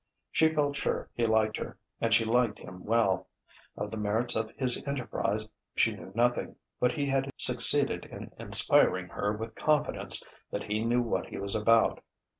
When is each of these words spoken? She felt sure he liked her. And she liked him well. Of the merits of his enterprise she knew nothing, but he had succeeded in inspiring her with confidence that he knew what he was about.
She 0.31 0.51
felt 0.51 0.77
sure 0.77 1.11
he 1.13 1.27
liked 1.27 1.57
her. 1.57 1.77
And 1.99 2.11
she 2.11 2.25
liked 2.25 2.57
him 2.57 2.83
well. 2.85 3.27
Of 3.77 3.91
the 3.91 3.97
merits 3.97 4.35
of 4.35 4.49
his 4.57 4.83
enterprise 4.87 5.47
she 5.75 5.95
knew 5.95 6.11
nothing, 6.15 6.55
but 6.79 6.93
he 6.93 7.05
had 7.05 7.29
succeeded 7.37 8.05
in 8.07 8.33
inspiring 8.39 9.09
her 9.09 9.31
with 9.33 9.53
confidence 9.53 10.23
that 10.49 10.63
he 10.63 10.83
knew 10.83 11.03
what 11.03 11.27
he 11.27 11.37
was 11.37 11.53
about. 11.53 12.01